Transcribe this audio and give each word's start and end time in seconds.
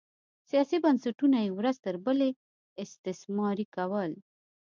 سیاسي 0.49 0.77
بنسټونه 0.83 1.37
یې 1.45 1.49
ورځ 1.57 1.75
تر 1.85 1.95
بلې 2.05 2.29
استثماري 2.83 3.65
کول 3.75 4.11